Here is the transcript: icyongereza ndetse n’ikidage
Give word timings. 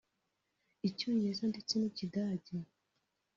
icyongereza 0.89 1.43
ndetse 1.51 1.73
n’ikidage 1.77 2.55